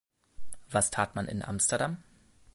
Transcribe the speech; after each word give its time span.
Was 0.71 0.89
tat 0.89 1.13
man 1.15 1.27
in 1.27 1.43
Amsterdam? 1.43 2.01